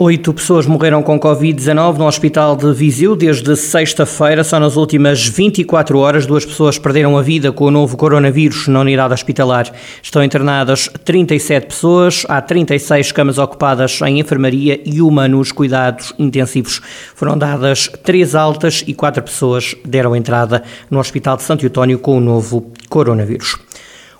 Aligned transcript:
Oito 0.00 0.32
pessoas 0.32 0.64
morreram 0.64 1.02
com 1.02 1.18
Covid-19 1.18 1.96
no 1.98 2.06
hospital 2.06 2.54
de 2.54 2.72
Viseu 2.72 3.16
desde 3.16 3.56
sexta-feira. 3.56 4.44
Só 4.44 4.60
nas 4.60 4.76
últimas 4.76 5.26
24 5.26 5.98
horas, 5.98 6.24
duas 6.24 6.46
pessoas 6.46 6.78
perderam 6.78 7.18
a 7.18 7.22
vida 7.22 7.50
com 7.50 7.64
o 7.64 7.70
novo 7.72 7.96
coronavírus 7.96 8.68
na 8.68 8.78
unidade 8.78 9.12
hospitalar. 9.12 9.68
Estão 10.00 10.22
internadas 10.22 10.88
37 11.04 11.66
pessoas, 11.66 12.24
há 12.28 12.40
36 12.40 13.10
camas 13.10 13.38
ocupadas 13.38 14.00
em 14.02 14.20
enfermaria 14.20 14.80
e 14.86 15.02
uma 15.02 15.26
nos 15.26 15.50
cuidados 15.50 16.12
intensivos. 16.16 16.80
Foram 17.16 17.36
dadas 17.36 17.90
três 18.04 18.36
altas 18.36 18.84
e 18.86 18.94
quatro 18.94 19.24
pessoas 19.24 19.74
deram 19.84 20.14
entrada 20.14 20.62
no 20.88 21.00
Hospital 21.00 21.38
de 21.38 21.42
Santo 21.42 21.66
Eutónio 21.66 21.98
com 21.98 22.16
o 22.16 22.20
novo 22.20 22.70
coronavírus. 22.88 23.67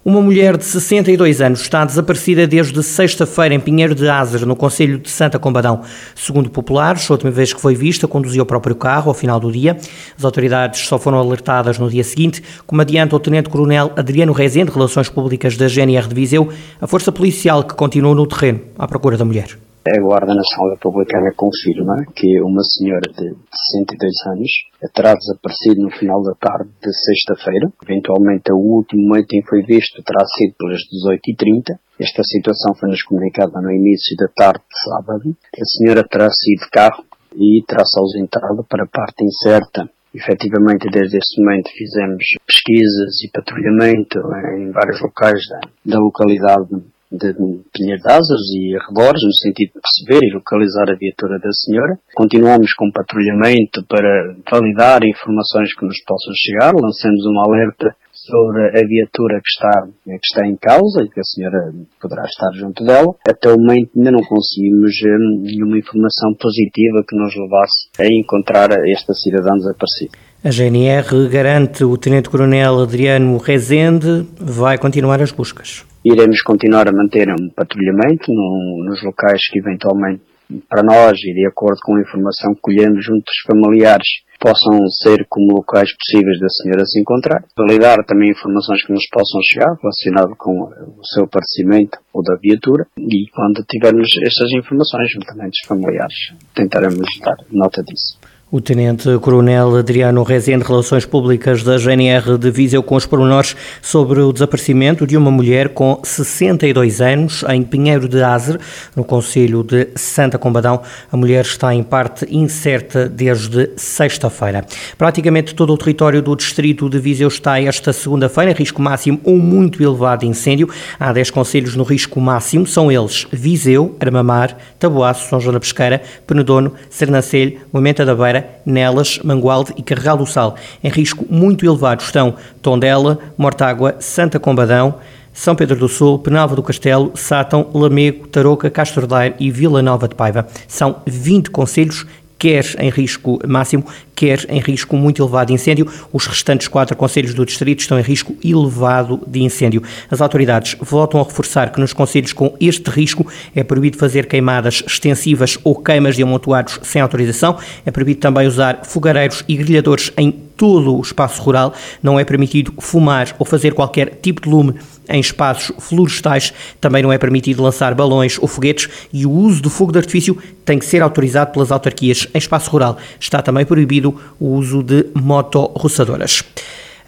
Uma 0.08 0.22
mulher 0.22 0.56
de 0.56 0.64
62 0.64 1.42
anos 1.42 1.60
está 1.60 1.84
desaparecida 1.84 2.46
desde 2.46 2.82
sexta-feira 2.82 3.54
em 3.54 3.60
Pinheiro 3.60 3.94
de 3.94 4.08
Azer, 4.08 4.46
no 4.46 4.56
Conselho 4.56 4.96
de 4.96 5.10
Santa 5.10 5.38
Combadão. 5.38 5.82
Segundo 6.14 6.48
populares, 6.48 7.10
a 7.10 7.12
última 7.12 7.30
vez 7.30 7.52
que 7.52 7.60
foi 7.60 7.74
vista, 7.74 8.08
conduziu 8.08 8.42
o 8.42 8.46
próprio 8.46 8.74
carro 8.74 9.10
ao 9.10 9.14
final 9.14 9.38
do 9.38 9.52
dia. 9.52 9.76
As 10.16 10.24
autoridades 10.24 10.80
só 10.88 10.98
foram 10.98 11.18
alertadas 11.18 11.78
no 11.78 11.90
dia 11.90 12.02
seguinte, 12.02 12.42
como 12.66 12.80
adianta 12.80 13.14
o 13.14 13.20
Tenente-Coronel 13.20 13.92
Adriano 13.96 14.32
Rezende, 14.32 14.70
Relações 14.70 15.10
Públicas 15.10 15.58
da 15.58 15.68
GNR 15.68 16.08
de 16.08 16.14
Viseu, 16.14 16.48
a 16.80 16.86
força 16.86 17.12
policial 17.12 17.62
que 17.62 17.74
continuou 17.74 18.14
no 18.14 18.26
terreno 18.26 18.62
à 18.78 18.88
procura 18.88 19.18
da 19.18 19.26
mulher. 19.26 19.58
A 19.88 20.00
Guarda 20.02 20.34
Nacional 20.34 20.74
Republicana 20.74 21.32
confirma 21.34 22.04
que 22.14 22.42
uma 22.42 22.62
senhora 22.62 23.08
de 23.08 23.32
62 23.72 24.12
anos 24.26 24.50
terá 24.92 25.14
desaparecido 25.14 25.80
no 25.80 25.90
final 25.90 26.22
da 26.22 26.34
tarde 26.34 26.68
de 26.82 26.92
sexta-feira. 26.92 27.72
Eventualmente, 27.82 28.52
o 28.52 28.58
último 28.58 29.08
momento 29.08 29.32
em 29.32 29.40
que 29.40 29.48
foi 29.48 29.62
visto 29.62 30.02
terá 30.02 30.26
sido 30.36 30.54
pelas 30.58 30.80
18h30. 30.92 31.78
Esta 31.98 32.22
situação 32.22 32.74
foi-nos 32.74 33.02
comunicada 33.02 33.62
no 33.62 33.72
início 33.72 34.14
da 34.18 34.28
tarde 34.28 34.60
de 34.60 34.90
sábado. 34.90 35.36
A 35.56 35.64
senhora 35.64 36.04
terá 36.06 36.28
sido 36.28 36.64
de 36.64 36.70
carro 36.70 37.04
e 37.34 37.64
terá-se 37.66 37.98
ausentado 37.98 38.66
para 38.68 38.84
a 38.84 38.88
parte 38.88 39.24
incerta 39.24 39.88
Efetivamente, 40.14 40.88
desde 40.90 41.18
esse 41.18 41.40
momento 41.40 41.70
fizemos 41.76 42.24
pesquisas 42.46 43.22
e 43.22 43.30
patrulhamento 43.30 44.18
em 44.56 44.70
vários 44.72 45.00
locais 45.02 45.40
da, 45.50 45.60
da 45.84 45.98
localidade 46.00 46.82
de 47.10 47.32
Pinheiro 47.72 48.02
de 48.02 48.12
Asas 48.12 48.42
e 48.54 48.76
arredores, 48.76 49.22
no 49.24 49.32
sentido 49.32 49.72
de 49.72 49.80
perceber 49.80 50.26
e 50.26 50.34
localizar 50.34 50.90
a 50.90 50.98
viatura 50.98 51.38
da 51.38 51.50
senhora. 51.52 51.98
Continuamos 52.14 52.72
com 52.74 52.90
patrulhamento 52.92 53.84
para 53.88 54.36
validar 54.50 55.00
informações 55.04 55.74
que 55.74 55.86
nos 55.86 55.96
possam 56.04 56.32
chegar. 56.36 56.72
Lançamos 56.74 57.24
um 57.24 57.40
alerta 57.40 57.96
sobre 58.12 58.68
a 58.68 58.86
viatura 58.86 59.40
que 59.40 59.48
está, 59.48 59.88
que 60.04 60.26
está 60.26 60.46
em 60.46 60.56
causa 60.56 61.02
e 61.02 61.08
que 61.08 61.20
a 61.20 61.24
senhora 61.24 61.72
poderá 62.00 62.24
estar 62.24 62.52
junto 62.54 62.84
dela. 62.84 63.14
Até 63.26 63.48
o 63.48 63.56
momento 63.56 63.90
ainda 63.96 64.10
não 64.12 64.22
conseguimos 64.22 64.92
hum, 65.06 65.42
nenhuma 65.44 65.78
informação 65.78 66.34
positiva 66.34 67.04
que 67.08 67.16
nos 67.16 67.34
levasse 67.34 67.88
a 67.98 68.06
encontrar 68.06 68.68
esta 68.86 69.14
cidadã 69.14 69.54
desaparecida. 69.56 70.27
A 70.44 70.50
GNR 70.52 71.28
garante 71.28 71.82
o 71.82 71.98
Tenente-Coronel 71.98 72.78
Adriano 72.78 73.38
Rezende 73.38 74.24
vai 74.38 74.78
continuar 74.78 75.20
as 75.20 75.32
buscas. 75.32 75.84
Iremos 76.04 76.42
continuar 76.42 76.86
a 76.86 76.92
manter 76.92 77.28
um 77.28 77.50
patrulhamento 77.50 78.32
no, 78.32 78.84
nos 78.86 79.02
locais 79.02 79.40
que 79.50 79.58
eventualmente 79.58 80.22
para 80.68 80.84
nós 80.84 81.18
e 81.24 81.34
de 81.34 81.44
acordo 81.44 81.78
com 81.82 81.96
a 81.96 82.00
informação 82.00 82.54
que 82.54 82.60
colhemos 82.60 83.04
junto 83.04 83.24
dos 83.24 83.40
familiares 83.44 84.06
possam 84.38 84.78
ser 85.02 85.26
como 85.28 85.56
locais 85.56 85.90
possíveis 85.92 86.38
da 86.38 86.48
senhora 86.48 86.86
se 86.86 87.00
encontrar. 87.00 87.42
Validar 87.56 88.04
também 88.06 88.30
informações 88.30 88.86
que 88.86 88.92
nos 88.92 89.08
possam 89.10 89.40
chegar 89.42 89.74
relacionado 89.82 90.36
com 90.38 90.70
o 90.70 91.04
seu 91.04 91.24
aparecimento 91.24 91.98
ou 92.14 92.22
da 92.22 92.36
viatura 92.36 92.86
e 92.96 93.26
quando 93.34 93.66
tivermos 93.68 94.08
estas 94.22 94.52
informações 94.52 95.10
juntamente 95.10 95.58
dos 95.60 95.66
familiares 95.66 96.32
tentaremos 96.54 97.08
dar 97.24 97.38
nota 97.50 97.82
disso. 97.82 98.16
O 98.50 98.62
Tenente-Coronel 98.62 99.76
Adriano 99.76 100.22
Rezende, 100.22 100.64
Relações 100.64 101.04
Públicas 101.04 101.62
da 101.62 101.76
GNR 101.76 102.38
de 102.38 102.50
Viseu, 102.50 102.82
com 102.82 102.96
os 102.96 103.04
pormenores 103.04 103.54
sobre 103.82 104.22
o 104.22 104.32
desaparecimento 104.32 105.06
de 105.06 105.18
uma 105.18 105.30
mulher 105.30 105.68
com 105.74 106.00
62 106.02 107.02
anos 107.02 107.44
em 107.46 107.62
Pinheiro 107.62 108.08
de 108.08 108.22
Azer, 108.22 108.58
no 108.96 109.04
Conselho 109.04 109.62
de 109.62 109.88
Santa 109.96 110.38
Combadão. 110.38 110.80
A 111.12 111.16
mulher 111.16 111.44
está 111.44 111.74
em 111.74 111.82
parte 111.82 112.26
incerta 112.34 113.06
desde 113.06 113.68
sexta-feira. 113.76 114.64
Praticamente 114.96 115.54
todo 115.54 115.74
o 115.74 115.76
território 115.76 116.22
do 116.22 116.34
distrito 116.34 116.88
de 116.88 116.98
Viseu 116.98 117.28
está 117.28 117.60
esta 117.60 117.92
segunda-feira 117.92 118.52
em 118.52 118.54
risco 118.54 118.80
máximo 118.80 119.20
ou 119.24 119.36
muito 119.36 119.82
elevado 119.82 120.20
de 120.20 120.26
incêndio. 120.26 120.70
Há 120.98 121.12
10 121.12 121.30
conselhos 121.32 121.76
no 121.76 121.84
risco 121.84 122.18
máximo, 122.18 122.66
são 122.66 122.90
eles 122.90 123.26
Viseu, 123.30 123.94
Armamar, 124.00 124.56
Taboaço, 124.78 125.28
São 125.28 125.38
João 125.38 125.52
da 125.52 125.60
Pesqueira, 125.60 126.00
Penedono, 126.26 126.72
Sernancelho, 126.88 127.60
Moimenta 127.70 128.06
da 128.06 128.14
Beira, 128.14 128.37
Nelas, 128.64 129.18
Mangualde 129.22 129.72
e 129.76 129.82
Carregal 129.82 130.16
do 130.16 130.26
Sal. 130.26 130.56
Em 130.82 130.88
risco 130.88 131.26
muito 131.28 131.64
elevado 131.64 132.02
estão 132.02 132.34
Tondela, 132.60 133.18
Mortágua, 133.36 133.96
Santa 134.00 134.38
Combadão, 134.40 134.96
são 135.32 135.54
Pedro 135.54 135.76
do 135.76 135.88
Sul, 135.88 136.18
Penalva 136.18 136.56
do 136.56 136.62
Castelo, 136.64 137.12
Sátão, 137.14 137.70
Lamego, 137.72 138.26
Tarouca, 138.26 138.68
Castro 138.68 139.06
Daire 139.06 139.36
e 139.38 139.50
Vila 139.52 139.80
Nova 139.80 140.08
de 140.08 140.16
Paiva. 140.16 140.48
São 140.66 140.96
20 141.06 141.50
conselhos 141.50 142.04
quer 142.38 142.64
em 142.78 142.88
risco 142.88 143.38
máximo, 143.46 143.84
quer 144.14 144.46
em 144.48 144.60
risco 144.60 144.96
muito 144.96 145.20
elevado 145.22 145.48
de 145.48 145.54
incêndio. 145.54 145.90
Os 146.12 146.26
restantes 146.26 146.68
quatro 146.68 146.96
conselhos 146.96 147.34
do 147.34 147.44
distrito 147.44 147.80
estão 147.80 147.98
em 147.98 148.02
risco 148.02 148.34
elevado 148.44 149.20
de 149.26 149.42
incêndio. 149.42 149.82
As 150.10 150.20
autoridades 150.20 150.76
voltam 150.80 151.20
a 151.20 151.24
reforçar 151.24 151.72
que 151.72 151.80
nos 151.80 151.92
conselhos 151.92 152.32
com 152.32 152.54
este 152.60 152.88
risco 152.90 153.26
é 153.54 153.64
proibido 153.64 153.96
fazer 153.96 154.26
queimadas 154.26 154.82
extensivas 154.86 155.58
ou 155.64 155.74
queimas 155.74 156.16
de 156.16 156.22
amontoados 156.22 156.78
sem 156.82 157.02
autorização. 157.02 157.56
É 157.84 157.90
proibido 157.90 158.20
também 158.20 158.46
usar 158.46 158.80
fogareiros 158.84 159.44
e 159.48 159.56
grelhadores 159.56 160.12
em 160.16 160.30
todo 160.30 160.96
o 160.96 161.00
espaço 161.00 161.40
rural. 161.42 161.72
Não 162.02 162.18
é 162.18 162.24
permitido 162.24 162.74
fumar 162.78 163.34
ou 163.38 163.46
fazer 163.46 163.74
qualquer 163.74 164.18
tipo 164.20 164.42
de 164.42 164.48
lume 164.48 164.74
em 165.08 165.20
espaços 165.20 165.72
florestais. 165.78 166.52
Também 166.80 167.02
não 167.02 167.12
é 167.12 167.18
permitido 167.18 167.62
lançar 167.62 167.94
balões 167.94 168.38
ou 168.38 168.48
foguetes 168.48 168.88
e 169.12 169.24
o 169.24 169.30
uso 169.30 169.62
do 169.62 169.70
fogo 169.70 169.92
de 169.92 169.98
artifício 169.98 170.36
tem 170.64 170.78
que 170.78 170.86
ser 170.86 171.02
autorizado 171.02 171.52
pelas 171.52 171.72
autarquias 171.72 172.26
em 172.34 172.38
espaço 172.38 172.70
rural. 172.70 172.98
Está 173.18 173.40
também 173.40 173.64
proibido 173.64 174.14
o 174.38 174.48
uso 174.48 174.82
de 174.82 175.06
motorroçadoras. 175.14 176.42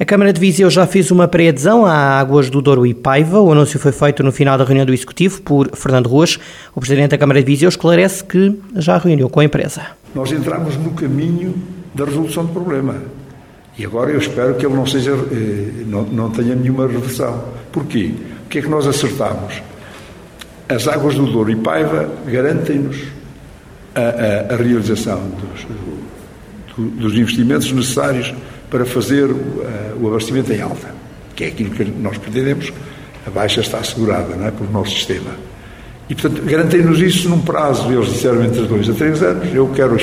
A 0.01 0.05
Câmara 0.07 0.33
de 0.33 0.41
Viseu 0.41 0.71
já 0.71 0.87
fez 0.87 1.11
uma 1.11 1.29
pré-adesão 1.29 1.85
à 1.85 1.93
Águas 1.93 2.49
do 2.49 2.63
Douro 2.63 2.87
e 2.87 2.95
Paiva. 2.95 3.39
O 3.39 3.53
anúncio 3.53 3.79
foi 3.79 3.93
feito 3.93 4.23
no 4.23 4.33
final 4.33 4.57
da 4.57 4.65
reunião 4.65 4.87
do 4.87 4.95
Executivo 4.95 5.43
por 5.43 5.77
Fernando 5.77 6.07
Ruas. 6.07 6.39
O 6.75 6.81
Presidente 6.81 7.11
da 7.11 7.19
Câmara 7.19 7.39
de 7.41 7.45
Viseu 7.45 7.69
esclarece 7.69 8.25
que 8.25 8.59
já 8.77 8.97
reuniu 8.97 9.29
com 9.29 9.41
a 9.41 9.45
empresa. 9.45 9.83
Nós 10.15 10.33
entramos 10.33 10.75
no 10.79 10.93
caminho 10.93 11.55
da 11.95 12.07
resolução 12.07 12.47
do 12.47 12.53
problema. 12.55 12.95
E 13.79 13.85
agora 13.85 14.11
eu 14.11 14.19
espero 14.19 14.55
que 14.55 14.67
ele 14.67 14.75
não 14.75 14.87
seja, 14.87 15.13
eh, 15.13 15.85
não, 15.87 16.03
não 16.03 16.31
tenha 16.31 16.55
nenhuma 16.55 16.87
reversão. 16.87 17.45
Porquê? 17.73 18.13
O 18.45 18.49
que 18.49 18.59
é 18.59 18.63
que 18.63 18.69
nós 18.69 18.87
acertamos? 18.87 19.63
As 20.69 20.87
águas 20.87 21.15
do 21.15 21.27
Douro 21.27 21.51
e 21.51 21.57
Paiva 21.57 22.09
garantem-nos 22.27 22.97
a, 23.95 24.01
a, 24.01 24.55
a, 24.55 24.57
realização 24.57 25.21
dos, 25.21 25.67
do, 26.77 26.91
dos, 26.91 27.15
investimentos 27.15 27.73
necessários 27.73 28.33
para 28.71 28.85
fazer 28.85 29.31
o, 29.31 29.67
o 30.01 30.09
abastecimento 30.09 30.53
em 30.53 30.61
alta, 30.61 30.95
que 31.35 31.45
é 31.45 31.49
aquilo 31.49 31.71
que 31.71 31.85
nós 31.85 32.19
pretendemos. 32.19 32.73
A 33.27 33.31
baixa 33.31 33.61
está 33.61 33.79
assegurada 33.79 34.35
não 34.37 34.47
é, 34.47 34.51
pelo 34.51 34.71
nosso 34.71 34.93
sistema. 34.93 35.31
E, 36.11 36.15
portanto, 36.15 36.43
garantem-nos 36.45 37.01
isso 37.01 37.29
num 37.29 37.41
prazo, 37.41 37.91
eles 37.93 38.13
disseram 38.13 38.45
entre 38.45 38.63
dois 38.63 38.91
a 38.91 38.93
três 38.93 39.23
anos. 39.23 39.55
Eu 39.55 39.69
quero, 39.69 39.97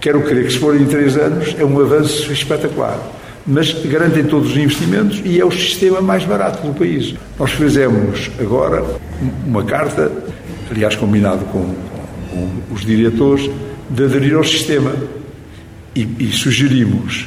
quero 0.00 0.22
crer 0.22 0.46
que, 0.46 0.52
se 0.52 0.58
forem 0.58 0.82
em 0.82 0.86
três 0.86 1.16
anos, 1.16 1.54
é 1.58 1.64
um 1.64 1.80
avanço 1.80 2.32
espetacular 2.32 2.98
mas 3.46 3.72
garantem 3.72 4.24
todos 4.24 4.50
os 4.50 4.56
investimentos 4.56 5.22
e 5.24 5.40
é 5.40 5.44
o 5.44 5.50
sistema 5.50 6.00
mais 6.00 6.24
barato 6.24 6.66
do 6.66 6.74
país. 6.74 7.14
Nós 7.38 7.50
fizemos 7.50 8.30
agora 8.38 8.84
uma 9.46 9.64
carta, 9.64 10.10
aliás, 10.70 10.94
combinado 10.94 11.44
com, 11.46 11.74
com 12.30 12.50
os 12.72 12.82
diretores, 12.84 13.50
de 13.88 14.04
aderir 14.04 14.36
ao 14.36 14.44
sistema 14.44 14.94
e, 15.96 16.08
e 16.18 16.32
sugerimos 16.32 17.26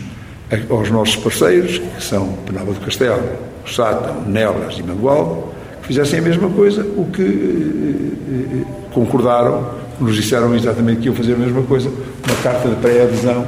aos 0.69 0.89
nossos 0.91 1.15
parceiros, 1.15 1.79
que 1.79 2.03
são 2.03 2.33
Penalva 2.45 2.73
do 2.73 2.79
Castelo, 2.79 3.23
Sátão, 3.65 4.21
Nelas 4.21 4.77
e 4.77 4.83
Mangual, 4.83 5.53
que 5.81 5.87
fizessem 5.87 6.19
a 6.19 6.21
mesma 6.21 6.49
coisa, 6.49 6.85
o 6.95 7.05
que 7.11 7.21
eh, 7.21 8.61
eh, 8.61 8.65
concordaram, 8.93 9.71
nos 9.99 10.15
disseram 10.15 10.55
exatamente 10.55 11.01
que 11.01 11.07
iam 11.07 11.15
fazer 11.15 11.33
a 11.33 11.37
mesma 11.37 11.61
coisa, 11.63 11.89
uma 11.89 12.35
carta 12.41 12.69
de 12.69 12.75
pré-adesão 12.75 13.47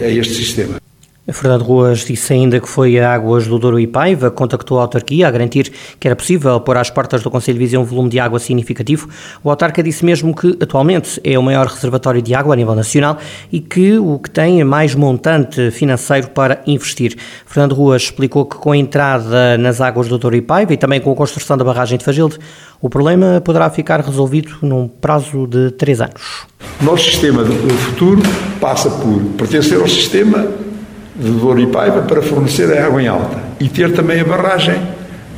a 0.00 0.08
este 0.08 0.34
sistema. 0.34 0.81
Fernando 1.30 1.62
Ruas 1.62 2.00
disse 2.00 2.32
ainda 2.32 2.58
que 2.58 2.68
foi 2.68 2.98
a 2.98 3.14
Águas 3.14 3.46
do 3.46 3.56
Douro 3.56 3.78
e 3.78 3.86
Paiva 3.86 4.28
contactou 4.28 4.80
a 4.80 4.82
autarquia 4.82 5.28
a 5.28 5.30
garantir 5.30 5.72
que 6.00 6.08
era 6.08 6.16
possível 6.16 6.58
pôr 6.58 6.76
às 6.76 6.90
portas 6.90 7.22
do 7.22 7.30
Conselho 7.30 7.58
de 7.58 7.64
Viseu 7.64 7.80
um 7.80 7.84
volume 7.84 8.08
de 8.08 8.18
água 8.18 8.40
significativo. 8.40 9.08
O 9.44 9.48
autarca 9.48 9.84
disse 9.84 10.04
mesmo 10.04 10.34
que 10.34 10.58
atualmente 10.60 11.20
é 11.22 11.38
o 11.38 11.42
maior 11.42 11.68
reservatório 11.68 12.20
de 12.20 12.34
água 12.34 12.54
a 12.54 12.56
nível 12.56 12.74
nacional 12.74 13.18
e 13.52 13.60
que 13.60 13.98
o 13.98 14.18
que 14.18 14.30
tem 14.30 14.60
é 14.60 14.64
mais 14.64 14.96
montante 14.96 15.70
financeiro 15.70 16.30
para 16.30 16.60
investir. 16.66 17.16
Fernando 17.46 17.76
Ruas 17.76 18.02
explicou 18.02 18.44
que 18.44 18.56
com 18.56 18.72
a 18.72 18.76
entrada 18.76 19.56
nas 19.56 19.80
águas 19.80 20.08
do 20.08 20.18
Douro 20.18 20.34
e 20.34 20.42
Paiva 20.42 20.74
e 20.74 20.76
também 20.76 21.00
com 21.00 21.12
a 21.12 21.14
construção 21.14 21.56
da 21.56 21.62
barragem 21.62 21.98
de 21.98 22.04
Fagilde, 22.04 22.36
o 22.80 22.90
problema 22.90 23.40
poderá 23.40 23.70
ficar 23.70 24.00
resolvido 24.00 24.56
num 24.60 24.88
prazo 24.88 25.46
de 25.46 25.70
três 25.70 26.00
anos. 26.00 26.46
O 26.80 26.84
nosso 26.84 27.04
sistema 27.04 27.44
do 27.44 27.54
futuro 27.74 28.22
passa 28.60 28.90
por 28.90 29.20
pertencer 29.36 29.78
ao 29.78 29.86
sistema 29.86 30.71
de 31.14 31.30
Douro 31.30 31.60
e 31.60 31.66
Paiva 31.66 32.02
para 32.02 32.22
fornecer 32.22 32.72
a 32.76 32.86
água 32.86 33.02
em 33.02 33.06
alta 33.06 33.38
e 33.60 33.68
ter 33.68 33.92
também 33.92 34.20
a 34.20 34.24
barragem 34.24 34.80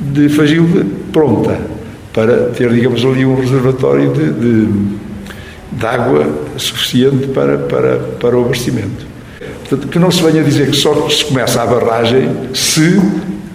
de 0.00 0.28
Fagilde 0.28 0.84
pronta 1.12 1.58
para 2.12 2.50
ter, 2.50 2.70
digamos, 2.70 3.04
ali 3.04 3.24
um 3.26 3.34
reservatório 3.34 4.12
de, 4.12 4.32
de, 4.32 4.68
de 5.72 5.86
água 5.86 6.26
suficiente 6.56 7.26
para, 7.28 7.58
para, 7.58 7.96
para 8.20 8.36
o 8.36 8.44
abastecimento. 8.44 9.06
Portanto, 9.68 9.88
que 9.88 9.98
não 9.98 10.10
se 10.10 10.22
venha 10.22 10.44
dizer 10.44 10.70
que 10.70 10.76
só 10.76 11.08
se 11.08 11.24
começa 11.24 11.60
a 11.60 11.66
barragem 11.66 12.30
se 12.54 13.00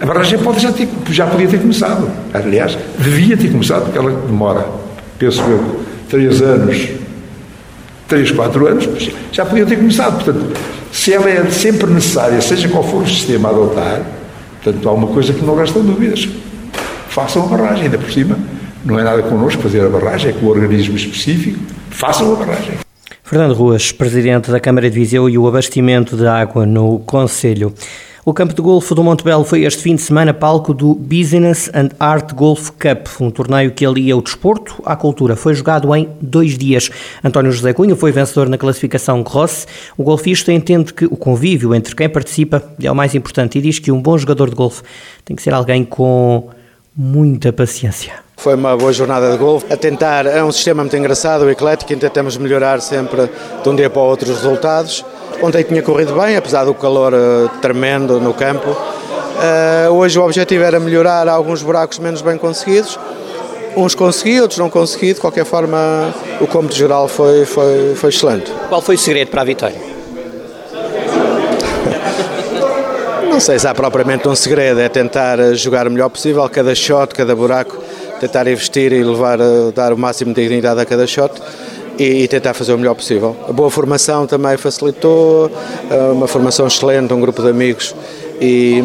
a 0.00 0.06
barragem 0.06 0.38
pode 0.38 0.60
já, 0.60 0.72
ter, 0.72 0.88
já 1.10 1.26
podia 1.26 1.46
ter 1.46 1.58
começado. 1.58 2.10
Aliás, 2.32 2.76
devia 2.98 3.36
ter 3.36 3.50
começado, 3.50 3.84
porque 3.84 3.98
ela 3.98 4.10
demora, 4.10 4.66
penso 5.18 5.42
eu, 5.42 5.80
três 6.08 6.40
anos, 6.42 6.88
três, 8.10 8.30
quatro 8.32 8.66
anos, 8.66 8.86
já 9.32 9.46
podia 9.46 9.64
ter 9.64 9.76
começado. 9.76 10.22
Portanto, 10.22 10.54
se 10.92 11.14
ela 11.14 11.30
é 11.30 11.48
sempre 11.50 11.88
necessária, 11.90 12.40
seja 12.40 12.68
qual 12.68 12.82
for 12.82 13.04
o 13.04 13.06
sistema 13.06 13.48
a 13.48 13.52
adotar, 13.52 14.02
portanto, 14.62 14.88
há 14.88 14.92
uma 14.92 15.06
coisa 15.06 15.32
que 15.32 15.44
não 15.44 15.54
restam 15.54 15.82
dúvidas. 15.82 16.28
Façam 17.08 17.44
a 17.44 17.46
barragem, 17.46 17.84
ainda 17.84 17.96
por 17.96 18.10
cima. 18.10 18.36
Não 18.84 18.98
é 18.98 19.04
nada 19.04 19.22
connosco 19.22 19.62
fazer 19.62 19.84
a 19.84 19.88
barragem, 19.88 20.30
é 20.30 20.32
com 20.32 20.46
o 20.46 20.48
organismo 20.48 20.96
específico. 20.96 21.58
Façam 21.90 22.32
a 22.32 22.36
barragem. 22.36 22.74
Fernando 23.22 23.54
Ruas, 23.54 23.92
Presidente 23.92 24.50
da 24.50 24.58
Câmara 24.58 24.90
de 24.90 24.98
Viseu 24.98 25.28
e 25.28 25.38
o 25.38 25.46
abastecimento 25.46 26.16
de 26.16 26.26
água 26.26 26.66
no 26.66 26.98
Conselho. 27.00 27.72
O 28.22 28.34
campo 28.34 28.52
de 28.52 28.60
golfe 28.60 28.94
do 28.94 29.02
Montebello 29.02 29.44
foi 29.44 29.64
este 29.64 29.82
fim 29.82 29.94
de 29.94 30.02
semana 30.02 30.34
palco 30.34 30.74
do 30.74 30.94
Business 30.94 31.70
and 31.72 31.88
Art 31.98 32.34
Golf 32.34 32.68
Cup, 32.72 33.08
um 33.18 33.30
torneio 33.30 33.70
que 33.70 33.86
alia 33.86 34.14
o 34.14 34.20
desporto 34.20 34.74
à 34.84 34.94
cultura. 34.94 35.36
Foi 35.36 35.54
jogado 35.54 35.94
em 35.96 36.06
dois 36.20 36.58
dias. 36.58 36.90
António 37.24 37.50
José 37.50 37.72
Cunha 37.72 37.96
foi 37.96 38.12
vencedor 38.12 38.50
na 38.50 38.58
classificação 38.58 39.24
Cross. 39.24 39.66
O 39.96 40.04
golfista 40.04 40.52
entende 40.52 40.92
que 40.92 41.06
o 41.06 41.16
convívio 41.16 41.74
entre 41.74 41.96
quem 41.96 42.10
participa 42.10 42.62
é 42.82 42.92
o 42.92 42.94
mais 42.94 43.14
importante 43.14 43.58
e 43.58 43.62
diz 43.62 43.78
que 43.78 43.90
um 43.90 44.02
bom 44.02 44.18
jogador 44.18 44.50
de 44.50 44.54
golfe 44.54 44.82
tem 45.24 45.34
que 45.34 45.42
ser 45.42 45.54
alguém 45.54 45.82
com 45.82 46.50
muita 46.94 47.50
paciência. 47.54 48.12
Foi 48.36 48.54
uma 48.54 48.76
boa 48.76 48.92
jornada 48.92 49.32
de 49.32 49.38
golfe. 49.38 49.72
A 49.72 49.76
tentar, 49.78 50.26
é 50.26 50.44
um 50.44 50.52
sistema 50.52 50.82
muito 50.82 50.96
engraçado, 50.96 51.48
eclético, 51.48 51.92
e 51.94 51.96
tentamos 51.96 52.36
melhorar 52.36 52.80
sempre 52.82 53.30
de 53.62 53.68
um 53.68 53.74
dia 53.74 53.88
para 53.88 54.00
o 54.02 54.04
outro 54.04 54.30
os 54.30 54.42
resultados. 54.42 55.04
Ontem 55.42 55.62
tinha 55.62 55.82
corrido 55.82 56.12
bem, 56.14 56.36
apesar 56.36 56.64
do 56.64 56.74
calor 56.74 57.14
uh, 57.14 57.48
tremendo 57.62 58.20
no 58.20 58.34
campo. 58.34 58.70
Uh, 58.70 59.90
hoje 59.92 60.18
o 60.18 60.24
objetivo 60.24 60.62
era 60.62 60.78
melhorar 60.78 61.26
alguns 61.28 61.62
buracos 61.62 61.98
menos 61.98 62.20
bem 62.20 62.36
conseguidos. 62.36 62.98
Uns 63.74 63.94
consegui, 63.94 64.40
outros 64.40 64.58
não 64.58 64.68
consegui. 64.68 65.14
De 65.14 65.20
qualquer 65.20 65.46
forma, 65.46 66.12
o 66.40 66.46
cômputo 66.46 66.74
geral 66.74 67.08
foi, 67.08 67.46
foi, 67.46 67.94
foi 67.94 68.10
excelente. 68.10 68.52
Qual 68.68 68.82
foi 68.82 68.96
o 68.96 68.98
segredo 68.98 69.28
para 69.28 69.40
a 69.40 69.44
vitória? 69.44 69.90
não 73.40 73.40
sei 73.40 73.58
se 73.58 73.66
há 73.66 73.74
propriamente 73.74 74.28
um 74.28 74.34
segredo, 74.34 74.80
é 74.80 74.88
tentar 74.90 75.38
jogar 75.54 75.88
o 75.88 75.90
melhor 75.90 76.10
possível, 76.10 76.46
cada 76.50 76.74
shot, 76.74 77.14
cada 77.14 77.34
buraco, 77.34 77.82
tentar 78.20 78.46
investir 78.46 78.92
e 78.92 79.02
levar, 79.02 79.38
dar 79.74 79.94
o 79.94 79.96
máximo 79.96 80.34
de 80.34 80.42
dignidade 80.42 80.78
a 80.78 80.84
cada 80.84 81.06
shot 81.06 81.32
e, 82.00 82.22
e, 82.22 82.28
tentar 82.28 82.54
fazer 82.54 82.72
o 82.72 82.78
melhor 82.78 82.94
possível. 82.94 83.36
A 83.46 83.52
boa 83.52 83.70
formação 83.70 84.26
também 84.26 84.56
facilitou, 84.56 85.50
eh, 85.90 86.12
uma 86.12 86.26
formação 86.26 86.66
excelente, 86.66 87.12
um 87.12 87.20
grupo 87.20 87.42
de 87.42 87.50
amigos 87.50 87.94
e, 88.40 88.82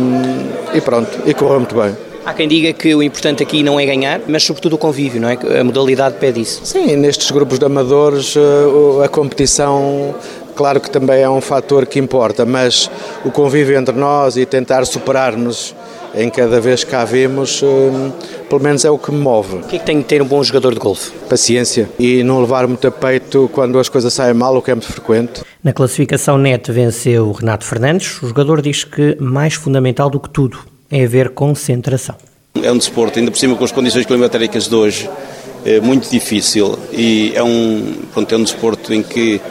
e 0.74 0.82
pronto, 0.82 1.10
e 1.26 1.34
correu 1.34 1.60
muito 1.62 1.74
bem. 1.74 1.96
Há 2.26 2.34
quem 2.34 2.46
diga 2.46 2.74
que 2.74 2.94
o 2.94 3.02
importante 3.02 3.42
aqui 3.42 3.64
não 3.64 3.80
é 3.80 3.86
ganhar, 3.86 4.20
mas 4.28 4.44
sobretudo 4.44 4.74
o 4.74 4.78
convívio, 4.78 5.22
não 5.22 5.30
é? 5.30 5.38
A 5.60 5.64
modalidade 5.64 6.16
pede 6.20 6.42
isso. 6.42 6.60
Sim, 6.66 6.98
nestes 6.98 7.32
grupos 7.32 7.58
de 7.58 7.66
amadores 7.66 8.36
eh, 8.36 9.06
a 9.06 9.08
competição 9.08 10.14
claro 10.56 10.80
que 10.80 10.90
também 10.90 11.22
é 11.22 11.30
um 11.30 11.42
fator 11.42 11.86
que 11.86 12.00
importa, 12.00 12.46
mas 12.46 12.90
o 13.24 13.32
convívio 13.32 13.78
entre 13.78 13.96
nós 13.96 14.38
e 14.38 14.46
tentar 14.46 14.86
superar-nos 14.86 15.76
em 16.16 16.30
cada 16.30 16.62
vez 16.62 16.84
que 16.84 16.92
cá 16.92 17.04
vemos, 17.04 17.62
hum, 17.62 18.12
pelo 18.50 18.62
menos 18.62 18.86
é 18.86 18.90
o 18.90 18.98
que 18.98 19.12
me 19.12 19.20
move. 19.20 19.58
O 19.58 19.62
que 19.64 19.76
é 19.76 19.80
que 19.80 19.86
tem 19.86 20.02
que 20.02 20.08
ter 20.08 20.22
um 20.22 20.26
bom 20.26 20.42
jogador 20.42 20.74
de 20.74 20.80
golfe? 20.80 21.12
Paciência 21.30 21.90
e 22.00 22.24
não 22.24 22.40
levar 22.40 22.66
muito 22.68 22.88
a 22.88 22.92
peito 22.92 23.50
quando 23.54 23.78
as 23.78 23.90
coisas 23.90 24.14
saem 24.14 24.34
mal, 24.34 24.56
o 24.56 24.62
que 24.62 24.72
é 24.72 24.76
muito 24.76 24.88
frequente. 24.88 25.44
Na 25.62 25.74
classificação 25.74 26.38
net 26.38 26.72
venceu 26.72 27.32
Renato 27.34 27.66
Fernandes. 27.66 28.22
O 28.22 28.28
jogador 28.28 28.62
diz 28.62 28.84
que 28.84 29.18
mais 29.20 29.56
fundamental 29.56 30.10
do 30.10 30.20
que 30.20 30.30
tudo 30.30 30.60
é 30.90 31.04
haver 31.04 31.32
concentração. 31.32 32.16
É 32.64 32.72
um 32.72 32.78
desporto, 32.78 33.20
ainda 33.20 33.30
por 33.30 33.38
cima 33.38 33.56
com 33.56 33.66
as 33.66 33.72
condições 33.72 34.06
climatéricas 34.06 34.70
de 34.70 34.76
hoje, 34.76 35.10
é 35.66 35.82
muito 35.82 36.10
difícil 36.10 36.78
e 36.94 37.34
é 37.36 37.44
um, 37.44 37.96
pronto, 38.14 38.34
é 38.34 38.38
um 38.38 38.44
desporto 38.44 38.94
em 38.94 39.02
que 39.04 39.42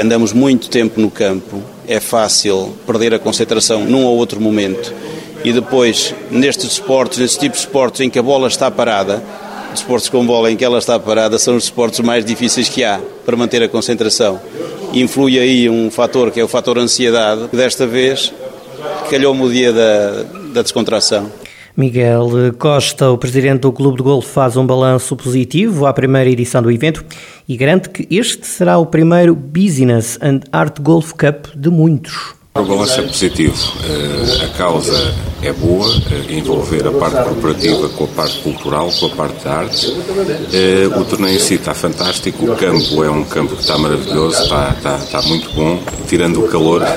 andamos 0.00 0.32
muito 0.32 0.68
tempo 0.68 1.00
no 1.00 1.10
campo, 1.10 1.62
é 1.86 2.00
fácil 2.00 2.76
perder 2.86 3.14
a 3.14 3.18
concentração 3.18 3.84
num 3.84 4.04
ou 4.04 4.16
outro 4.16 4.40
momento 4.40 4.92
e 5.44 5.52
depois 5.52 6.14
nestes 6.30 6.72
esportes, 6.72 7.18
neste 7.18 7.38
tipo 7.38 7.54
de 7.54 7.60
esportes 7.60 8.00
em 8.00 8.10
que 8.10 8.18
a 8.18 8.22
bola 8.22 8.48
está 8.48 8.70
parada, 8.70 9.22
desportos 9.72 10.08
com 10.08 10.24
bola 10.26 10.50
em 10.50 10.56
que 10.56 10.64
ela 10.64 10.78
está 10.78 10.98
parada 10.98 11.38
são 11.38 11.56
os 11.56 11.64
esportes 11.64 12.00
mais 12.00 12.24
difíceis 12.24 12.68
que 12.68 12.84
há 12.84 13.00
para 13.24 13.36
manter 13.36 13.62
a 13.62 13.68
concentração. 13.68 14.40
Influi 14.92 15.38
aí 15.38 15.68
um 15.68 15.90
fator 15.90 16.30
que 16.30 16.40
é 16.40 16.44
o 16.44 16.48
fator 16.48 16.78
ansiedade, 16.78 17.48
que 17.48 17.56
desta 17.56 17.86
vez 17.86 18.32
calhou-me 19.10 19.42
o 19.42 19.50
dia 19.50 19.72
da, 19.72 20.22
da 20.52 20.62
descontração. 20.62 21.30
Miguel 21.78 22.28
Costa, 22.58 23.08
o 23.08 23.16
presidente 23.16 23.60
do 23.60 23.72
Clube 23.72 23.98
de 23.98 24.02
Golfe, 24.02 24.28
faz 24.28 24.56
um 24.56 24.66
balanço 24.66 25.14
positivo 25.14 25.86
à 25.86 25.92
primeira 25.92 26.28
edição 26.28 26.60
do 26.60 26.72
evento 26.72 27.04
e 27.48 27.56
garante 27.56 27.88
que 27.88 28.04
este 28.10 28.44
será 28.48 28.78
o 28.78 28.86
primeiro 28.86 29.32
Business 29.32 30.18
and 30.20 30.40
Art 30.50 30.80
Golf 30.80 31.12
Cup 31.12 31.54
de 31.54 31.70
muitos. 31.70 32.37
O 32.58 32.64
balanço 32.64 33.00
é 33.00 33.02
positivo. 33.04 33.72
Eh, 33.84 34.44
a 34.44 34.48
causa 34.58 35.14
é 35.40 35.52
boa, 35.52 35.88
eh, 36.10 36.34
envolver 36.34 36.84
a 36.88 36.90
parte 36.90 37.22
corporativa 37.22 37.88
com 37.90 38.04
a 38.04 38.06
parte 38.08 38.38
cultural, 38.38 38.90
com 38.98 39.06
a 39.06 39.10
parte 39.10 39.44
da 39.44 39.52
arte. 39.52 39.96
Eh, 40.52 40.88
o 40.88 41.04
torneio 41.04 41.36
em 41.36 41.38
si 41.38 41.54
está 41.54 41.72
fantástico, 41.72 42.50
o 42.50 42.56
campo 42.56 43.04
é 43.04 43.10
um 43.10 43.22
campo 43.22 43.54
que 43.54 43.62
está 43.62 43.78
maravilhoso, 43.78 44.42
está, 44.42 44.74
está, 44.76 44.96
está 44.96 45.22
muito 45.22 45.48
bom, 45.54 45.78
tirando 46.08 46.44
o 46.44 46.48
calor. 46.48 46.82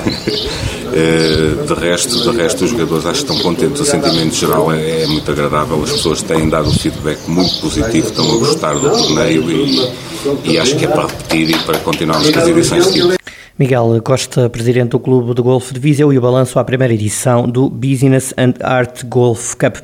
de 0.92 1.74
resto, 1.74 2.20
de 2.20 2.36
resto, 2.36 2.64
os 2.64 2.70
jogadores 2.70 3.06
acho 3.06 3.24
que 3.24 3.32
estão 3.32 3.38
contentes. 3.38 3.80
O 3.80 3.84
sentimento 3.84 4.34
geral 4.34 4.70
é, 4.72 5.02
é 5.02 5.06
muito 5.06 5.30
agradável. 5.30 5.82
As 5.82 5.92
pessoas 5.92 6.22
têm 6.22 6.48
dado 6.48 6.68
um 6.68 6.74
feedback 6.74 7.18
muito 7.28 7.60
positivo, 7.60 8.08
estão 8.08 8.30
a 8.30 8.36
gostar 8.36 8.74
do 8.74 8.90
torneio 8.90 9.50
e, 9.50 9.90
e 10.44 10.58
acho 10.58 10.76
que 10.76 10.84
é 10.84 10.88
para 10.88 11.06
repetir 11.06 11.50
e 11.50 11.58
para 11.60 11.78
continuarmos 11.78 12.28
com 12.30 12.38
as 12.38 12.48
edições 12.48 12.86
seguintes. 12.86 13.21
Miguel 13.58 14.00
Costa, 14.02 14.48
presidente 14.48 14.92
do 14.92 14.98
Clube 14.98 15.34
de 15.34 15.42
Golfe 15.42 15.74
de 15.74 15.78
Viseu 15.78 16.10
e 16.10 16.16
o 16.16 16.20
balanço 16.22 16.58
à 16.58 16.64
primeira 16.64 16.94
edição 16.94 17.46
do 17.46 17.68
Business 17.68 18.32
and 18.38 18.54
Art 18.62 19.04
Golf 19.04 19.54
Cup. 19.56 19.76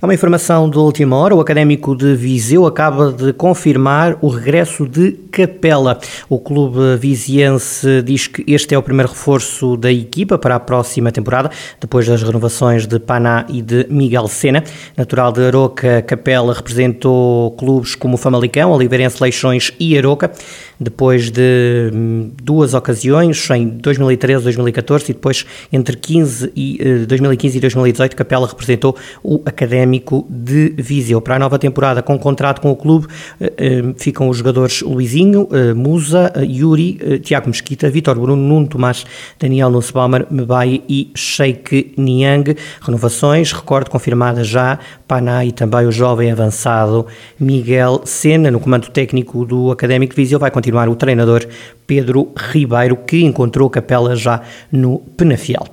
É 0.00 0.06
uma 0.06 0.14
informação 0.14 0.70
de 0.70 0.78
última 0.78 1.16
hora. 1.16 1.34
O 1.34 1.40
Académico 1.40 1.96
de 1.96 2.14
Viseu 2.14 2.66
acaba 2.66 3.10
de 3.10 3.32
confirmar 3.32 4.16
o 4.22 4.28
regresso 4.28 4.86
de 4.86 5.10
Capela. 5.32 5.98
O 6.28 6.38
clube 6.38 6.96
viziense 7.00 8.00
diz 8.02 8.28
que 8.28 8.44
este 8.46 8.76
é 8.76 8.78
o 8.78 8.82
primeiro 8.82 9.10
reforço 9.10 9.76
da 9.76 9.90
equipa 9.90 10.38
para 10.38 10.54
a 10.54 10.60
próxima 10.60 11.10
temporada, 11.10 11.50
depois 11.80 12.06
das 12.06 12.22
renovações 12.22 12.86
de 12.86 13.00
Paná 13.00 13.44
e 13.48 13.60
de 13.60 13.88
Miguel 13.90 14.28
Sena. 14.28 14.62
Natural 14.96 15.32
de 15.32 15.44
Aroca, 15.44 16.00
Capela 16.02 16.54
representou 16.54 17.50
clubes 17.52 17.96
como 17.96 18.16
Famalicão, 18.16 18.70
Oliveirense 18.70 19.20
Leixões 19.20 19.72
e 19.80 19.98
Aroca, 19.98 20.30
depois 20.78 21.30
de 21.30 21.90
hum, 21.92 22.30
duas 22.40 22.72
ocasiões 22.72 23.15
em 23.22 23.68
2013, 23.68 24.44
2014 24.44 25.04
e 25.10 25.14
depois 25.14 25.46
entre 25.72 25.96
15 25.96 26.52
e, 26.54 27.04
2015 27.06 27.56
eh, 27.56 27.58
e 27.58 27.60
2018 27.60 28.16
Capela 28.16 28.46
representou 28.46 28.96
o 29.22 29.42
Académico 29.44 30.26
de 30.28 30.74
Viseu. 30.76 31.20
Para 31.20 31.36
a 31.36 31.38
nova 31.38 31.58
temporada, 31.58 32.02
com 32.02 32.18
contrato 32.18 32.60
com 32.60 32.70
o 32.70 32.76
clube, 32.76 33.06
eh, 33.40 33.52
eh, 33.56 33.82
ficam 33.96 34.28
os 34.28 34.38
jogadores 34.38 34.82
Luizinho, 34.82 35.48
Musa, 35.74 36.32
Yuri, 36.38 37.20
Tiago 37.22 37.48
Mesquita, 37.48 37.88
Vitor 37.90 38.18
Bruno, 38.18 38.42
Nuno 38.42 38.66
Tomás, 38.66 39.04
Daniel 39.38 39.70
Nussbaumer, 39.70 40.26
Mebai 40.30 40.82
e 40.88 41.10
Sheik 41.14 41.94
Niang. 41.96 42.56
Renovações, 42.80 43.52
recorde 43.52 43.90
confirmada 43.90 44.44
já, 44.44 44.78
Paná 45.06 45.44
e 45.44 45.52
também 45.52 45.86
o 45.86 45.92
jovem 45.92 46.30
avançado 46.30 47.06
Miguel 47.38 48.02
Sena, 48.04 48.50
no 48.50 48.60
comando 48.60 48.88
técnico 48.90 49.44
do 49.44 49.70
Académico 49.70 50.14
de 50.14 50.22
Viseu, 50.22 50.38
vai 50.38 50.50
continuar 50.50 50.88
o 50.88 50.96
treinador 50.96 51.46
Pedro 51.86 52.32
Ribeiro, 52.36 52.96
que 53.06 53.24
encontrou 53.24 53.70
capela 53.70 54.16
já 54.16 54.42
no 54.70 54.98
Penafiel. 55.16 55.66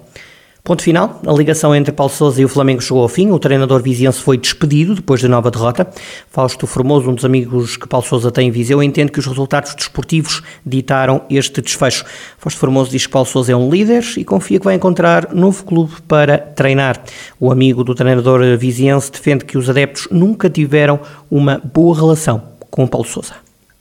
Ponto 0.65 0.81
final, 0.81 1.19
a 1.27 1.33
ligação 1.33 1.75
entre 1.75 1.91
Paulo 1.91 2.09
Sousa 2.09 2.41
e 2.41 2.45
o 2.45 2.47
Flamengo 2.47 2.81
chegou 2.81 3.03
ao 3.03 3.09
fim. 3.09 3.31
O 3.31 3.37
treinador 3.37 3.81
viziense 3.81 4.21
foi 4.21 4.37
despedido 4.37 4.95
depois 4.95 5.21
da 5.21 5.27
nova 5.27 5.51
derrota. 5.51 5.85
Fausto 6.29 6.65
Formoso, 6.65 7.09
um 7.09 7.15
dos 7.15 7.25
amigos 7.25 7.75
que 7.75 7.85
Paulo 7.85 8.05
Sousa 8.05 8.31
tem 8.31 8.47
em 8.47 8.51
Viseu, 8.51 8.81
entende 8.81 9.11
que 9.11 9.19
os 9.19 9.25
resultados 9.25 9.75
desportivos 9.75 10.41
ditaram 10.65 11.23
este 11.29 11.61
desfecho. 11.61 12.05
Fausto 12.37 12.61
Formoso 12.61 12.91
diz 12.91 13.05
que 13.05 13.11
Paulo 13.11 13.27
Sousa 13.27 13.51
é 13.51 13.55
um 13.57 13.69
líder 13.69 14.05
e 14.15 14.23
confia 14.23 14.57
que 14.57 14.63
vai 14.63 14.75
encontrar 14.75 15.33
novo 15.35 15.65
clube 15.65 15.95
para 16.07 16.37
treinar. 16.37 17.03
O 17.37 17.51
amigo 17.51 17.83
do 17.83 17.93
treinador 17.93 18.57
viziense 18.57 19.11
defende 19.11 19.43
que 19.43 19.57
os 19.57 19.69
adeptos 19.69 20.07
nunca 20.09 20.49
tiveram 20.49 20.97
uma 21.29 21.61
boa 21.73 21.93
relação 21.93 22.41
com 22.71 22.87
Paulo 22.87 23.05
Sousa. 23.05 23.33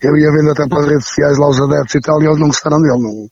Eu 0.03 0.17
ia 0.17 0.33
vendo 0.33 0.51
até 0.51 0.67
para 0.67 0.81
as 0.81 0.87
redes 0.89 1.07
sociais 1.07 1.39
lá 1.39 1.49
os 1.49 1.61
adeptos 1.61 1.95
e 1.95 2.01
tal 2.01 2.21
e 2.21 2.27
eles 2.27 2.39
não 2.39 2.49
gostaram 2.49 2.81
dele. 2.83 2.99
Não 2.99 3.29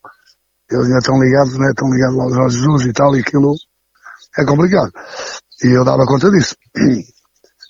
eles 0.71 0.87
ainda 0.87 0.99
estão 0.99 1.21
ligados, 1.21 1.59
né? 1.59 1.71
Estão 1.71 1.91
ligados 1.91 2.19
ao 2.19 2.31
Jorge 2.31 2.59
Jesus 2.59 2.87
e 2.87 2.93
tal, 2.93 3.17
e 3.17 3.21
aquilo 3.21 3.55
é 4.39 4.45
complicado. 4.45 4.93
E 5.65 5.77
eu 5.77 5.85
dava 5.85 6.07
conta 6.07 6.31
disso. 6.31 6.55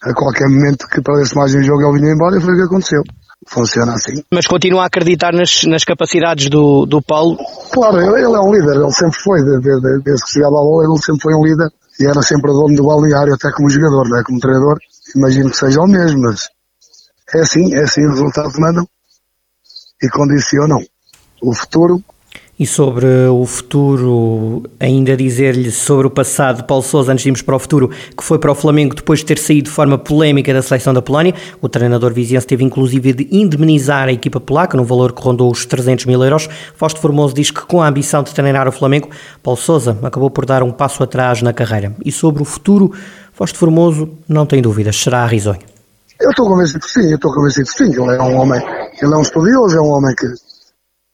A 0.02 0.14
qualquer 0.14 0.48
momento 0.48 0.88
que 0.88 1.02
perdesse 1.02 1.36
mais 1.36 1.54
um 1.54 1.62
jogo 1.62 1.82
ele 1.82 2.00
vinha 2.00 2.14
embora 2.14 2.38
e 2.38 2.40
foi 2.40 2.54
o 2.54 2.56
que 2.56 2.62
aconteceu. 2.62 3.02
Funciona 3.46 3.92
assim. 3.92 4.22
Mas 4.32 4.46
continua 4.46 4.84
a 4.84 4.86
acreditar 4.86 5.30
nas, 5.30 5.64
nas 5.64 5.84
capacidades 5.84 6.48
do, 6.48 6.86
do 6.86 7.02
Paulo? 7.02 7.36
Claro, 7.70 7.98
ele, 7.98 8.24
ele 8.24 8.34
é 8.34 8.40
um 8.40 8.50
líder, 8.50 8.76
ele 8.76 8.92
sempre 8.92 9.20
foi, 9.20 9.44
desde, 9.44 9.80
desde, 9.80 10.24
que 10.24 10.32
chegava 10.32 10.56
a 10.56 10.62
bola, 10.62 10.84
ele 10.84 11.02
sempre 11.02 11.20
foi 11.20 11.34
um 11.34 11.44
líder 11.44 11.68
e 12.00 12.06
era 12.06 12.22
sempre 12.22 12.50
dono 12.50 12.74
do 12.74 12.86
balneário, 12.86 13.34
até 13.34 13.52
como 13.52 13.68
jogador, 13.68 14.08
não 14.08 14.18
é? 14.18 14.24
Como 14.24 14.40
treinador, 14.40 14.78
imagino 15.14 15.50
que 15.50 15.56
seja 15.56 15.80
o 15.82 15.86
mesmo, 15.86 16.20
mas 16.22 16.48
é 17.34 17.40
assim, 17.40 17.74
é 17.74 17.82
assim, 17.82 18.06
os 18.06 18.18
resultados 18.18 18.58
mandam 18.58 18.86
e 20.02 20.08
condicionam 20.08 20.78
o 21.42 21.54
futuro 21.54 22.02
e 22.60 22.66
sobre 22.66 23.06
o 23.32 23.46
futuro, 23.46 24.62
ainda 24.78 25.16
dizer-lhe 25.16 25.70
sobre 25.70 26.06
o 26.06 26.10
passado 26.10 26.62
Paulo 26.64 26.82
Sousa, 26.82 27.10
antes 27.10 27.22
de 27.22 27.30
irmos 27.30 27.40
para 27.40 27.56
o 27.56 27.58
futuro, 27.58 27.88
que 27.88 28.22
foi 28.22 28.38
para 28.38 28.52
o 28.52 28.54
Flamengo 28.54 28.94
depois 28.94 29.20
de 29.20 29.24
ter 29.24 29.38
saído 29.38 29.70
de 29.70 29.74
forma 29.74 29.96
polémica 29.96 30.52
da 30.52 30.60
seleção 30.60 30.92
da 30.92 31.00
Polónia. 31.00 31.32
O 31.62 31.70
treinador 31.70 32.12
viziense 32.12 32.46
teve 32.46 32.62
inclusive 32.62 33.14
de 33.14 33.28
indemnizar 33.34 34.08
a 34.08 34.12
equipa 34.12 34.38
polaca 34.38 34.76
num 34.76 34.84
valor 34.84 35.12
que 35.14 35.22
rondou 35.22 35.50
os 35.50 35.64
300 35.64 36.04
mil 36.04 36.22
euros. 36.22 36.50
Fausto 36.74 37.00
Formoso 37.00 37.34
diz 37.34 37.50
que 37.50 37.62
com 37.62 37.80
a 37.80 37.88
ambição 37.88 38.22
de 38.22 38.34
treinar 38.34 38.68
o 38.68 38.72
Flamengo, 38.72 39.08
Paulo 39.42 39.58
Sousa 39.58 39.98
acabou 40.02 40.28
por 40.28 40.44
dar 40.44 40.62
um 40.62 40.70
passo 40.70 41.02
atrás 41.02 41.40
na 41.40 41.54
carreira. 41.54 41.96
E 42.04 42.12
sobre 42.12 42.42
o 42.42 42.44
futuro, 42.44 42.92
Fausto 43.32 43.58
Formoso 43.58 44.10
não 44.28 44.44
tem 44.44 44.60
dúvidas, 44.60 44.96
será 44.96 45.22
a 45.22 45.26
risonho. 45.26 45.69
Eu 46.20 46.30
estou 46.30 46.46
convencido 46.48 46.80
que 46.80 46.90
sim, 46.90 47.08
eu 47.08 47.16
estou 47.16 47.32
convencido 47.32 47.66
que 47.66 47.76
sim. 47.76 47.90
Ele 47.90 48.16
é 48.16 48.22
um 48.22 48.36
homem, 48.36 48.60
ele 49.00 49.14
é 49.14 49.16
um 49.16 49.22
estudioso, 49.22 49.76
é 49.76 49.80
um 49.80 49.90
homem 49.90 50.14
que 50.14 50.26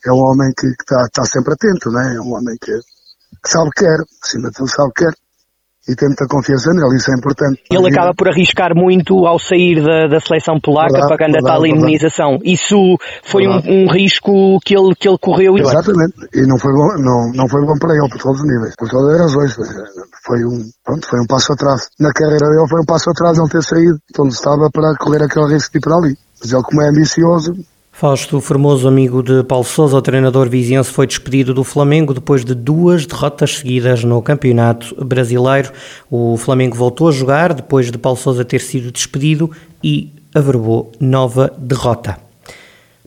é 0.09 0.13
um 0.13 0.21
homem 0.21 0.53
que 0.57 0.67
está 0.67 1.09
tá 1.13 1.25
sempre 1.25 1.55
atento, 1.55 1.91
né? 1.91 2.17
É 2.17 2.21
um 2.21 2.35
homem 2.35 2.57
que, 2.61 2.73
que 2.73 3.49
sabe 3.49 3.69
o 3.69 3.71
que 3.71 3.85
quer, 3.85 3.99
acima 4.23 4.49
de 4.51 4.55
tudo 4.55 4.69
sabe 4.69 4.89
o 4.89 4.93
que 4.93 5.05
quer 5.05 5.15
e 5.89 5.95
tem 5.95 6.09
muita 6.09 6.27
confiança 6.27 6.73
nele, 6.73 6.97
isso 6.97 7.11
é 7.11 7.15
importante. 7.15 7.63
Ele 7.71 7.89
acaba 7.89 8.13
por 8.15 8.29
arriscar 8.29 8.75
muito 8.75 9.27
ao 9.27 9.39
sair 9.39 9.83
da, 9.83 10.09
da 10.09 10.21
seleção 10.21 10.59
polaca, 10.61 10.93
verdade, 10.93 11.09
pagando 11.09 11.33
verdade, 11.33 11.53
a 11.53 11.55
tal 11.55 11.67
indemnização. 11.67 12.39
Isso 12.43 12.99
foi 13.23 13.47
um, 13.47 13.59
um, 13.65 13.91
risco 13.91 14.59
que 14.65 14.77
ele, 14.77 14.95
que 14.99 15.09
ele 15.09 15.19
correu. 15.19 15.57
Exatamente, 15.57 16.15
e 16.35 16.43
não 16.47 16.59
foi, 16.59 16.73
bom, 16.73 16.89
não, 16.99 17.33
não 17.33 17.49
foi 17.49 17.65
bom 17.65 17.79
para 17.79 17.95
ele, 17.95 18.09
por 18.11 18.19
todos 18.19 18.41
os 18.41 18.47
níveis, 18.47 18.75
por 18.77 18.89
todas 18.89 19.15
as 19.15 19.21
razões. 19.21 19.55
Foi 20.27 20.45
um, 20.45 20.59
pronto, 20.85 21.07
foi 21.07 21.21
um 21.21 21.27
passo 21.27 21.53
atrás. 21.53 21.89
Na 22.01 22.13
carreira 22.13 22.51
dele 22.51 22.69
foi 22.69 22.81
um 22.81 22.85
passo 22.85 23.11
atrás 23.11 23.39
ele 23.39 23.49
ter 23.49 23.63
saído 23.63 23.99
onde 24.19 24.35
estava 24.35 24.69
para 24.73 24.97
correr 24.99 25.23
aquele 25.23 25.55
risco 25.55 25.73
de 25.73 25.79
ir 25.79 25.81
para 25.81 25.97
ali. 25.97 26.17
Mas 26.41 26.53
ele, 26.53 26.63
como 26.63 26.83
é 26.83 26.89
ambicioso, 26.89 27.55
Fausto 27.99 28.43
Formoso, 28.43 28.87
amigo 28.87 29.23
de 29.23 29.43
Paulo 29.43 29.65
Sousa, 29.65 29.97
o 29.97 30.03
treinador 30.03 30.51
viziense, 30.51 30.91
foi 30.91 31.07
despedido 31.07 31.55
do 31.55 31.65
Flamengo 31.65 32.13
depois 32.13 32.45
de 32.45 32.55
duas 32.55 33.07
derrotas 33.07 33.57
seguidas 33.57 34.05
no 34.05 34.21
Campeonato 34.21 35.03
Brasileiro. 35.03 35.73
O 36.11 36.37
Flamengo 36.37 36.77
voltou 36.77 37.09
a 37.09 37.11
jogar 37.11 37.55
depois 37.55 37.91
de 37.91 37.97
Paulo 37.97 38.19
Sousa 38.19 38.45
ter 38.45 38.61
sido 38.61 38.93
despedido 38.93 39.51
e 39.83 40.13
averbou 40.35 40.93
nova 41.01 41.51
derrota. 41.57 42.26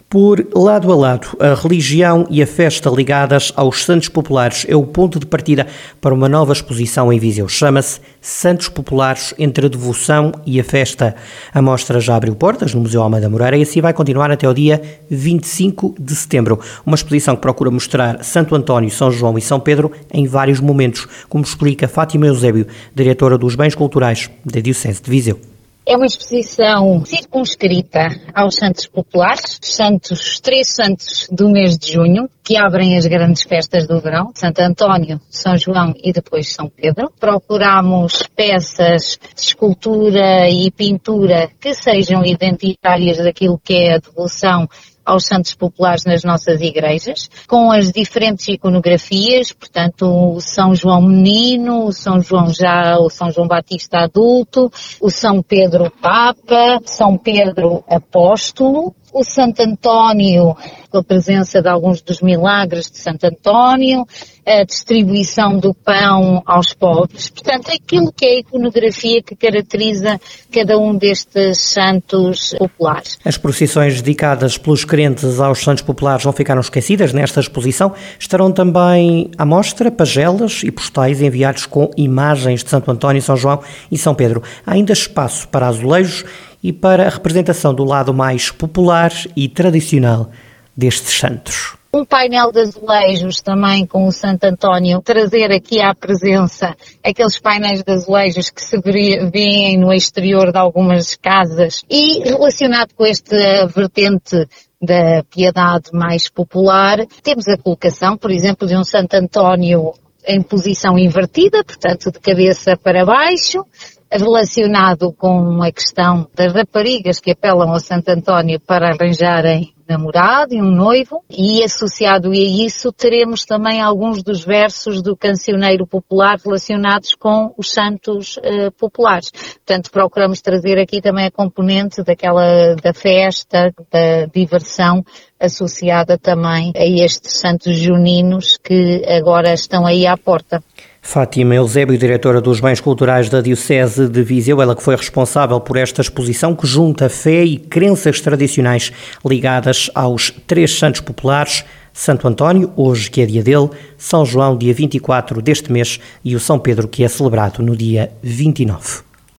Por 0.10 0.44
lado 0.56 0.92
a 0.92 0.96
lado, 0.96 1.38
a 1.40 1.54
religião 1.54 2.26
e 2.32 2.42
a 2.42 2.48
festa 2.48 2.90
ligadas 2.90 3.54
aos 3.56 3.86
Santos 3.86 4.10
Populares 4.10 4.66
é 4.68 4.76
o 4.76 4.84
ponto 4.84 5.20
de 5.20 5.26
partida 5.28 5.68
para 6.02 6.16
uma 6.16 6.28
nova 6.28 6.52
exposição 6.52 7.14
em 7.14 7.20
Viseu. 7.20 7.48
Chama-se 7.48 8.02
Santos 8.20 8.70
Populares 8.70 9.36
entre 9.38 9.68
a 9.68 9.70
devoção 9.70 10.32
e 10.48 10.60
a 10.60 10.64
festa. 10.64 11.16
A 11.54 11.62
mostra 11.62 12.00
já 12.00 12.16
abriu 12.16 12.34
portas 12.34 12.74
no 12.74 12.82
Museu 12.82 13.04
Almeida 13.04 13.30
Moreira 13.30 13.56
e 13.56 13.62
assim 13.62 13.82
vai 13.82 13.94
continuar 13.94 14.32
até 14.32 14.50
o 14.50 14.54
dia 14.54 14.82
25 15.12 15.94
de 16.00 16.16
setembro. 16.16 16.60
Uma 16.84 16.96
exposição 16.96 17.36
que 17.36 17.44
procura 17.44 17.70
mostrar 17.70 18.24
Santo 18.24 18.56
António, 18.56 18.90
São 18.90 19.12
João 19.12 19.38
e 19.38 19.42
São 19.42 19.60
Pedro 19.60 19.92
em 20.12 20.26
vários 20.26 20.60
momentos, 20.60 21.08
como 21.30 21.44
explica 21.44 21.88
Fátima 21.88 22.26
Eusébio, 22.26 22.66
diretora 22.96 23.38
dos 23.38 23.54
Bens 23.54 23.76
Culturais 23.76 24.28
da 24.44 24.60
Diocese 24.60 25.04
de 25.04 25.12
Viseu. 25.12 25.40
É 25.86 25.96
uma 25.96 26.06
exposição 26.06 27.04
circunscrita 27.04 28.10
aos 28.34 28.56
santos 28.56 28.86
populares, 28.86 29.58
santos, 29.62 30.40
três 30.40 30.74
santos 30.76 31.28
do 31.32 31.50
mês 31.50 31.78
de 31.78 31.94
junho, 31.94 32.30
que 32.44 32.58
abrem 32.58 32.98
as 32.98 33.06
grandes 33.08 33.44
festas 33.44 33.88
do 33.88 34.00
verão, 34.00 34.32
Santo 34.36 34.60
António, 34.60 35.20
São 35.30 35.58
João 35.58 35.94
e 36.04 36.12
depois 36.12 36.54
São 36.54 36.70
Pedro. 36.70 37.12
Procuramos 37.20 38.24
peças 38.36 39.20
de 39.36 39.42
escultura 39.42 40.50
e 40.50 40.70
pintura 40.72 41.50
que 41.60 41.74
sejam 41.74 42.24
identitárias 42.24 43.18
daquilo 43.18 43.60
que 43.64 43.74
é 43.74 43.96
a 43.96 44.00
devoção 44.00 44.68
aos 45.06 45.26
santos 45.26 45.54
populares 45.54 46.06
nas 46.06 46.24
nossas 46.24 46.62
igrejas, 46.62 47.30
com 47.48 47.72
as 47.72 47.92
diferentes 47.92 48.48
iconografias, 48.48 49.52
portanto, 49.52 50.06
o 50.06 50.40
São 50.40 50.76
João 50.76 51.02
Menino, 51.02 51.86
o 51.86 51.92
São 51.92 52.22
João 52.22 52.54
já, 52.54 52.98
o 53.00 53.10
São 53.10 53.32
João 53.32 53.48
Batista 53.48 54.00
adulto, 54.00 54.72
o 55.02 55.10
São 55.10 55.42
Pedro 55.42 55.92
Papa, 56.02 56.80
São 56.86 57.18
Pedro 57.18 57.84
Apóstolo, 57.88 58.94
o 59.14 59.24
Santo 59.24 59.62
António, 59.62 60.56
com 60.90 61.00
a 61.00 61.04
presença 61.04 61.62
de 61.62 61.68
alguns 61.68 62.02
dos 62.02 62.22
milagres 62.22 62.90
de 62.90 62.98
Santo 62.98 63.26
António, 63.26 64.06
a 64.50 64.64
distribuição 64.64 65.60
do 65.60 65.76
pão 65.76 66.42
aos 66.44 66.74
pobres. 66.74 67.30
Portanto, 67.30 67.70
aquilo 67.72 68.12
que 68.12 68.26
é 68.26 68.30
a 68.30 68.40
iconografia 68.40 69.22
que 69.22 69.36
caracteriza 69.36 70.20
cada 70.52 70.76
um 70.80 70.98
destes 70.98 71.62
santos 71.62 72.56
populares. 72.58 73.20
As 73.24 73.38
procissões 73.38 74.02
dedicadas 74.02 74.58
pelos 74.58 74.84
crentes 74.84 75.40
aos 75.40 75.60
santos 75.60 75.84
populares 75.84 76.26
não 76.26 76.34
ficaram 76.34 76.62
esquecidas 76.62 77.14
nesta 77.14 77.40
exposição. 77.40 77.94
Estarão 78.18 78.52
também 78.52 79.30
à 79.38 79.46
mostra 79.46 79.92
pagelas 79.92 80.64
e 80.64 80.72
postais 80.72 81.22
enviados 81.22 81.68
com 81.68 81.92
imagens 81.96 82.64
de 82.64 82.72
Santo 82.72 82.90
António, 82.90 83.22
São 83.22 83.38
João 83.38 83.62
e 83.92 83.98
São 84.00 84.16
Pedro. 84.16 84.42
Há 84.66 84.74
ainda 84.74 84.94
espaço 84.94 85.48
para 85.48 85.68
azulejos 85.68 86.26
e 86.64 86.74
para 86.74 87.06
a 87.06 87.10
representação 87.10 87.74
do 87.74 87.84
lado 87.84 88.14
mais 88.14 88.50
popular 88.50 89.12
e 89.36 89.48
tradicional 89.48 90.32
destes 90.76 91.20
santos. 91.20 91.79
Um 91.92 92.06
painel 92.06 92.52
de 92.52 92.60
azulejos 92.60 93.42
também 93.42 93.84
com 93.84 94.06
o 94.06 94.12
Santo 94.12 94.44
António, 94.44 95.02
trazer 95.02 95.52
aqui 95.52 95.82
à 95.82 95.96
presença 95.96 96.76
aqueles 97.04 97.40
painéis 97.40 97.82
de 97.82 97.92
azulejos 97.92 98.52
que 98.52 98.62
se 98.62 98.80
veem 98.80 99.76
no 99.76 99.92
exterior 99.92 100.52
de 100.52 100.60
algumas 100.60 101.16
casas 101.16 101.82
e 101.90 102.20
relacionado 102.20 102.94
com 102.94 103.08
esta 103.08 103.66
vertente 103.66 104.48
da 104.80 105.24
piedade 105.32 105.90
mais 105.92 106.30
popular, 106.30 107.08
temos 107.24 107.48
a 107.48 107.58
colocação, 107.58 108.16
por 108.16 108.30
exemplo, 108.30 108.68
de 108.68 108.76
um 108.78 108.84
Santo 108.84 109.16
António 109.16 109.92
em 110.28 110.44
posição 110.44 110.96
invertida, 110.96 111.64
portanto 111.64 112.12
de 112.12 112.20
cabeça 112.20 112.78
para 112.78 113.04
baixo, 113.04 113.66
relacionado 114.12 115.12
com 115.12 115.64
a 115.64 115.72
questão 115.72 116.28
das 116.36 116.54
raparigas 116.54 117.20
que 117.20 117.32
apelam 117.32 117.72
ao 117.72 117.80
Santo 117.80 118.10
António 118.10 118.60
para 118.60 118.90
arranjarem 118.90 119.74
namorado 119.90 120.54
e 120.54 120.62
um 120.62 120.70
noivo, 120.70 121.24
e 121.30 121.64
associado 121.64 122.30
a 122.30 122.36
isso 122.36 122.92
teremos 122.92 123.44
também 123.44 123.82
alguns 123.82 124.22
dos 124.22 124.46
versos 124.46 125.02
do 125.02 125.18
cancioneiro 125.18 125.88
popular 125.88 126.38
relacionados 126.44 127.16
com 127.16 127.54
os 127.58 127.72
santos 127.72 128.38
uh, 128.38 128.72
populares. 128.78 129.32
Portanto, 129.32 129.90
procuramos 129.90 130.42
trazer 130.42 130.78
aqui 130.78 131.02
também 131.02 131.26
a 131.26 131.32
componente 131.32 132.04
daquela, 132.04 132.76
da 132.76 132.94
festa, 132.94 133.74
da 133.92 134.26
diversão 134.32 135.04
associada 135.40 136.18
também 136.18 136.72
a 136.76 136.86
estes 136.86 137.40
santos 137.40 137.76
juninos 137.76 138.58
que 138.58 139.04
agora 139.08 139.54
estão 139.54 139.86
aí 139.86 140.06
à 140.06 140.16
porta. 140.16 140.62
Fátima 141.02 141.56
Eusébio, 141.56 141.98
diretora 141.98 142.42
dos 142.42 142.60
Bens 142.60 142.80
Culturais 142.80 143.30
da 143.30 143.42
Diocese 143.42 144.08
de 144.08 144.22
Viseu, 144.22 144.62
ela 144.62 144.76
que 144.76 144.84
foi 144.84 144.96
responsável 144.96 145.60
por 145.60 145.78
esta 145.78 146.02
exposição 146.02 146.54
que 146.54 146.68
junta 146.68 147.10
fé 147.10 147.44
e 147.44 147.58
crenças 147.58 148.22
tradicionais 148.22 148.92
ligadas 149.26 149.90
aos 149.96 150.32
três 150.46 150.78
santos 150.78 151.02
populares, 151.02 151.64
Santo 151.92 152.28
António, 152.28 152.72
hoje 152.76 153.10
que 153.10 153.22
é 153.22 153.26
dia 153.26 153.44
dele, 153.44 153.70
São 153.98 154.26
João, 154.26 154.56
dia 154.56 154.74
24 154.74 155.42
deste 155.42 155.72
mês, 155.72 156.00
e 156.24 156.36
o 156.36 156.40
São 156.40 156.60
Pedro, 156.60 156.88
que 156.88 157.04
é 157.04 157.08
celebrado 157.08 157.64
no 157.64 157.76
dia 157.76 158.12
29. 158.22 159.09